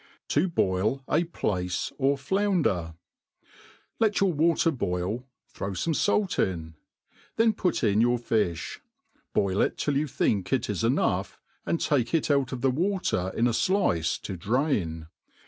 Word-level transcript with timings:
•To 0.29 0.47
boil 0.49 1.03
a 1.07 1.25
Plaice 1.25 1.91
or 1.99 2.17
Flounder^ 2.17 2.95
LET 3.99 4.19
your 4.19 4.33
wat^r 4.33 4.75
boil, 4.75 5.27
throw 5.53 5.73
fome 5.73 5.95
fait 5.95 6.39
in; 6.49 6.73
then^ 7.37 7.55
put\in 7.55 7.99
^'our 8.01 8.19
fifli; 8.19 8.79
boil 9.35 9.61
it 9.61 9.77
till 9.77 9.95
you 9.95 10.07
think 10.07 10.51
it 10.51 10.71
is 10.71 10.83
enough, 10.83 11.37
and 11.67 11.79
take 11.79 12.15
it 12.15 12.31
out 12.31 12.51
of 12.51 12.61
the 12.61 12.71
water 12.71 13.31
in 13.37 13.45
a 13.45 13.51
flice 13.53 14.17
to 14.21 14.35
drain. 14.35 15.05